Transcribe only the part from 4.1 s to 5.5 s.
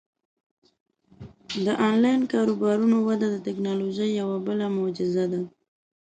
یوه بله معجزه ده.